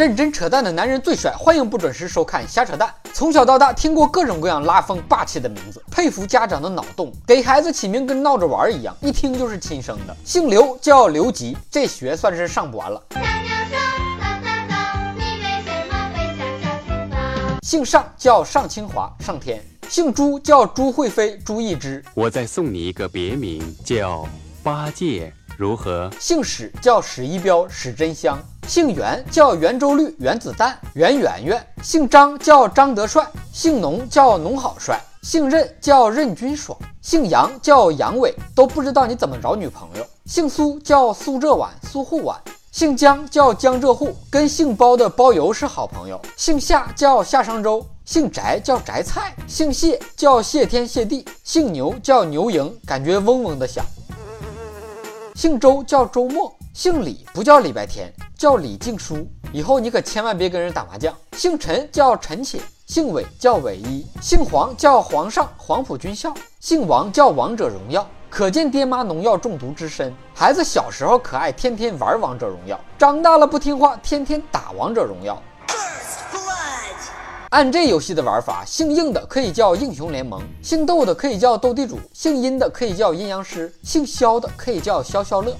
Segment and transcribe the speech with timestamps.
[0.00, 2.90] 认真扯淡的男人最帅，欢迎不准时收看瞎扯淡。
[3.12, 7.12] 从小到大听过各种各样拉风霸气的名字，佩服家长的脑洞。
[7.26, 10.16] 给孩子起名跟闹着玩一样，一听就是亲生的。
[10.24, 13.02] 姓刘叫刘吉，这学算是上不完了。
[17.60, 19.62] 姓尚叫尚清华，上天。
[19.90, 22.02] 姓朱叫朱慧飞，朱一之。
[22.14, 24.26] 我再送你一个别名，叫
[24.62, 26.10] 八戒，如何？
[26.18, 28.38] 姓史叫史一彪，史真香。
[28.70, 31.66] 姓袁叫圆周率，原子弹，袁圆圆。
[31.82, 33.26] 姓张叫张德帅。
[33.52, 34.96] 姓农叫农好帅。
[35.22, 36.78] 姓任叫任君爽。
[37.02, 40.06] 姓杨叫杨伟，都不知道你怎么找女朋友。
[40.24, 42.40] 姓苏叫苏浙皖，苏沪皖。
[42.70, 46.20] 姓江叫江浙沪，跟姓包的包邮是好朋友。
[46.36, 47.84] 姓夏叫夏商周。
[48.04, 53.84] 姓翟叫翟菜，姓谢叫谢天谢地，姓牛叫牛营，感觉嗡嗡的响。
[55.34, 59.28] 姓周叫周末，姓李不叫礼拜天，叫李静书。
[59.52, 61.14] 以后你可千万别跟人打麻将。
[61.32, 66.32] 姓陈叫陈且，姓韦叫韦一，姓黄叫皇上，黄埔军校。
[66.58, 70.10] 姓王叫王者荣耀，可见爹妈农药中毒之深。
[70.34, 75.38] 孩子小时候可爱，天天玩王者荣耀，长大了不听话，天天打王者荣耀。
[77.50, 85.54] 按这游戏的玩法，姓硬的可以叫英雄联盟，姓斗的可以叫斗地主，姓阴的可以叫阴阳师，姓肖的可以叫消消乐。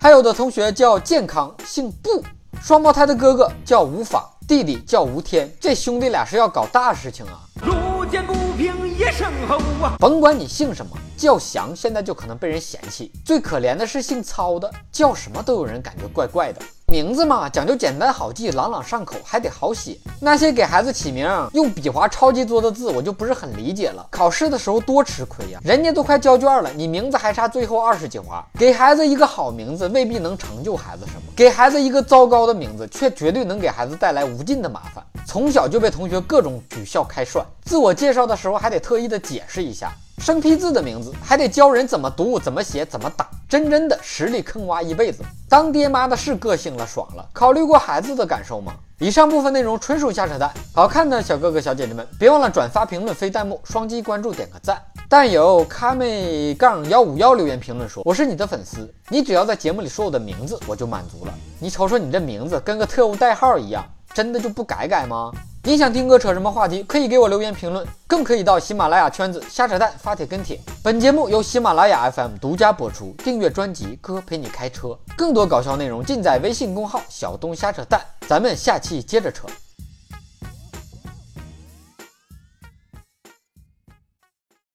[0.00, 2.22] 还有的同学叫健康，姓布。
[2.62, 7.40] 双胞胎的哥哥叫无法，弟弟叫吴天，这兄弟俩是要搞大事情啊！
[7.66, 9.96] 路见不平一声吼啊！
[9.98, 13.12] 甭管你姓什么，叫翔现在就可能被人嫌弃。
[13.24, 16.62] 最可怜的是姓操的，叫什么都有人感觉怪怪的。
[16.94, 19.98] 名字嘛，讲究简单好记，朗朗上口，还得好写。
[20.20, 24.06] 那些给孩子起名用笔画超级多的字，我就不是很理解了。
[24.10, 28.46] 考试的时候多吃亏呀，人家都快交卷了，你名字还差最后二十几划。
[28.56, 35.04] 给孩子一个好名字，未必能成就孩子什么；给孩子一个糟糕的名字，却绝对能给孩子带来无尽的麻烦。
[35.26, 39.92] 从小就被同学各种取笑开涮，自我介绍的时候还得特意的解释一下。
[40.18, 45.22] 生僻字的名字还得教人怎么读、怎么写、怎么打，真真的实力坑娃一辈子。
[45.48, 48.72] 当爹妈的是个性了，爽了，考虑过孩子的感受吗？
[48.98, 50.50] 以上部分内容纯属瞎扯淡。
[50.74, 54.82] 好看的小哥哥小姐姐们，别忘了转发、评论、飞弹幕、双击关注、点个赞。
[55.08, 61.32] 但有卡妹杠幺五幺留言评论说：“我是你的粉丝，你只要在节目里说我的名字，我就满足了。
[61.60, 65.30] 你瞅瞅你这名字，跟个特务代号一样，真的就不改改吗？”
[65.66, 66.82] 你想听哥扯什么话题？
[66.82, 70.60] 可以给我留言评论，更可以到喜马拉雅圈子瞎扯淡发帖跟帖。
[70.82, 77.98] 本节目由喜马拉雅 FM 独家播出，订阅专辑哥陪你开车，更多搞笑内容尽在微信公号小东瞎扯淡。
[78.28, 79.46] 咱们下期接着扯。